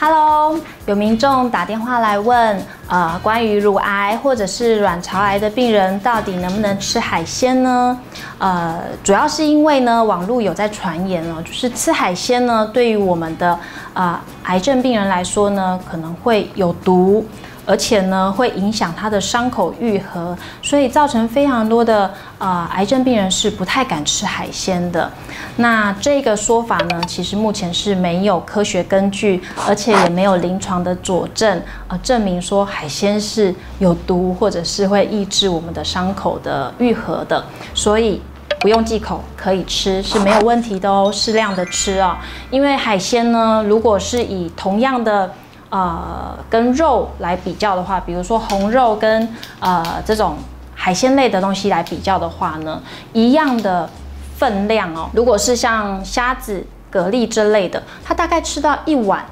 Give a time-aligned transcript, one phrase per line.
[0.00, 7.98] Hello，有民众打电话来问，呃，关于乳癌或者是卵巢癌的病人到底能不能吃海鲜呢？
[8.38, 13.58] 呃，主要是因为呢，网络有在传言哦，就是吃海鲜呢，对于我们的
[13.92, 17.26] 呃癌症病人来说呢，可能会有毒。
[17.68, 25.10] 而且呢，会影响他的伤口愈合，所以造成非常多的呃癌症病人是不太敢吃海鲜的。
[25.56, 37.44] 那这个说法呢，其实目前是没有科学根据，而且也没有临床的佐证，呃，证明说海鲜是有毒或者是会抑制我们的伤口的愈合的。
[37.74, 38.22] 所以
[38.60, 42.18] 不用忌口，可以吃是没有问题的哦，适量的吃啊。
[42.50, 45.30] 因为海鲜呢，如果是以同样的。
[45.70, 49.28] 呃，跟肉来比较的话，比如说红肉跟
[49.60, 50.36] 呃这种
[50.74, 52.82] 海鲜类的东西来比较的话呢，
[53.12, 53.88] 一样的
[54.36, 55.10] 分量哦。
[55.12, 59.24] 如果是像虾子、蛤蜊之类的，它大概吃到一碗，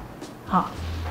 [0.47, 0.67] 好。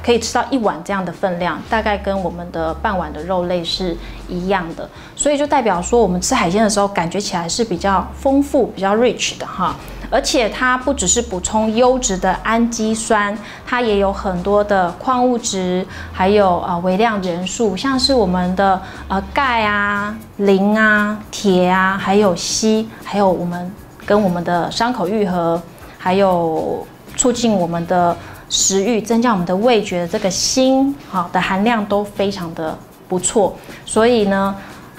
[0.07, 3.97] 可以吃到一碗这样的分量，大概跟我们的半碗的肉类是
[4.29, 9.75] 一样的，所以就代表说我们吃海鲜的时候，感觉起来是比较丰富、比较 rich 的哈。
[10.09, 23.75] 而且它不只是补充优质的氨基酸，它也有很多的矿物质，还有呃微量元素，像是我们的呃钙啊、磷啊、铁啊，还有硒，还有我们
[24.07, 25.61] 跟我们的伤口愈合，
[25.99, 28.17] 还有促进我们的。
[28.49, 34.55] 食欲增加我们的味觉的这个锌，好的含量都非常的不错，所以呢。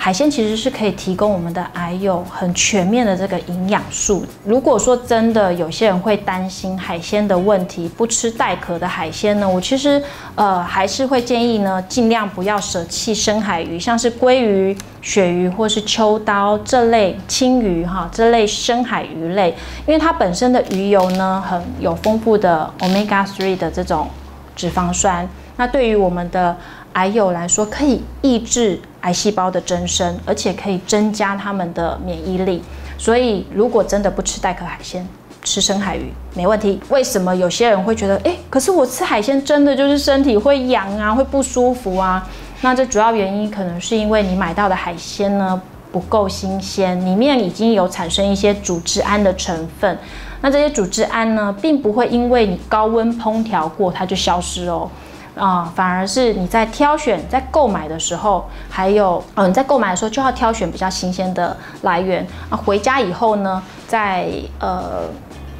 [0.07, 4.25] 海鲜其实是可以提供我们的癌友很全面的这个营养素。
[4.45, 10.01] 如果说真的有些人会担心海鲜的问题，不吃带壳的海鲜呢，我其实
[10.35, 19.53] 呃还是会建议呢，尽量不要舍弃深海鱼，像是鲑鱼、鳕鱼或是秋刀这类青鱼哈，这类深海鱼类，
[19.85, 24.07] 因为它本身的鱼油呢，很有丰富的 omega three 的这种
[24.55, 25.27] 脂肪酸，
[25.57, 26.55] 那对于我们的
[26.93, 28.79] 癌友来说，可以抑制。
[29.07, 32.61] 癌细胞的增生，而且可以增加他们的免疫力。
[32.97, 35.07] 所以，如果真的不吃带壳海鲜，
[35.43, 36.77] 吃深海鱼没问题。
[36.89, 42.27] 为什么有些人会觉得，哎，可是我吃海鲜真的就是身体会痒啊，会不舒服啊？
[42.59, 49.97] 那这主要原因可能是因为你买到的海鲜呢不够新鲜，里面已经有产生一些组织胺的成分。
[50.41, 54.89] 那这些组织胺呢，并不会因为你高温烹调过它就消失哦。
[55.37, 62.57] 啊，反而是你在挑选、在购买的时候，还有，嗯，在购买的时候就要挑选比较新鲜的来源啊。
[62.57, 64.27] 回家以后呢，在
[64.59, 65.03] 呃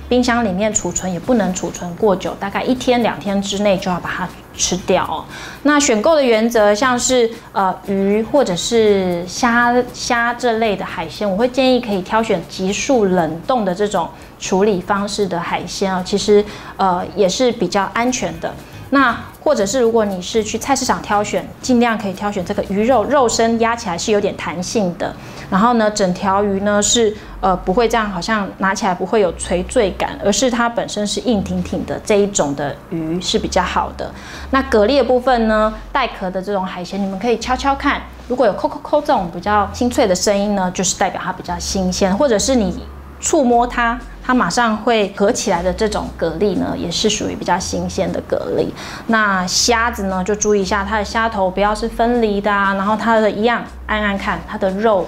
[0.10, 5.26] 冰箱里面储存也不能储存过久，大概一天两天之内就要把它吃掉。
[5.64, 14.10] 那选购的原则，像是呃鱼或者是虾虾这类的海鲜，我会建议可以挑选急速冷冻的这种
[14.40, 16.44] 处理方式的海鲜啊，其实
[16.78, 18.52] 呃也是比较安全的。
[18.90, 25.14] 那或者是如果你是去菜市场挑选，尽量可以挑选这个鱼肉，肉身压起来是有点弹性的。
[25.50, 34.10] 然后呢，整条鱼呢是呃不会这样，好像拿起来不会有垂坠感，而是它本身是硬挺挺的这一种的鱼是比较好的。
[34.52, 42.82] 那蛤蜊的部分呢，带壳的这种海鲜，你们可以敲敲看，如果有扣扣扣这种比较清脆的声音呢，就是代表它比较新鲜，或者是你
[43.20, 43.98] 触摸它。
[44.28, 48.68] 它马上会合起来的这种蛤蜊呢，也是属于比较新鲜的蛤蜊。
[49.06, 55.08] 那虾子呢，就注意一下它的虾头不要是分离的啊，然后它的一样按按看，它的肉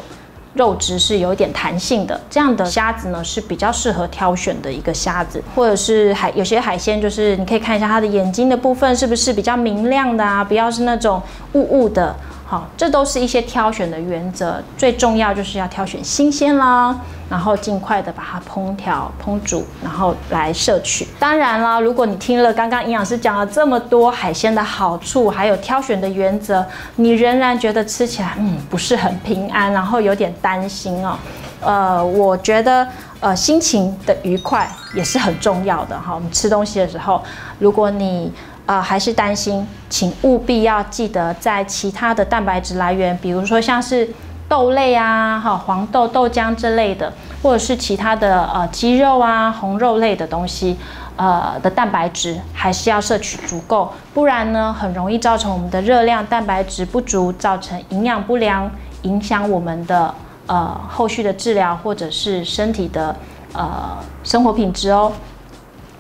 [0.53, 5.44] 肉质是有一点弹性的，这样的虾子呢是比较适合挑选的一个虾子。
[5.53, 12.16] 或者是海有些海鲜，就是你可以看一下它的眼睛的部分是不是比较明亮的啊，不要是那种雾雾的。
[12.50, 17.00] 好，这都是一些挑选的原则，最重要就是要挑选新鲜啦，
[17.30, 21.08] 然后尽快的把它烹调、烹煮，然后来摄取。
[21.20, 26.66] 当然啦，如果你听了刚刚营养师讲了这么多海鲜的好处，还有挑选的原则，
[26.96, 31.16] 你仍然觉得吃起来嗯不是很平安，然后有点担心哦，
[31.62, 32.88] 呃，我觉得
[33.20, 36.16] 呃心情的愉快也是很重要的哈。
[36.16, 37.22] 我们吃东西的时候，
[37.60, 38.34] 如果你
[38.69, 44.07] 啊，还是担心，请务必要记得在其他的蛋白质来源，比如说像是
[44.48, 47.12] 豆类啊、哈黄豆、豆浆这类的，
[47.42, 50.77] 或者是其他的呃鸡肉啊、红肉类的东西，
[51.16, 58.69] 呃的蛋白质还是要摄取足够，不然呢，很容易造成我们的热量、蛋白质不足，造成营养不良，
[59.01, 60.13] 影响我们的
[60.45, 63.16] 呃后续的治疗或者是身体的
[63.54, 65.12] 呃生活品质哦。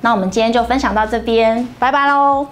[0.01, 2.47] 那我们今天就分享到这边，拜拜喽。